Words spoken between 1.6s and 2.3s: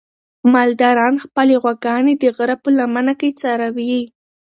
غواګانې د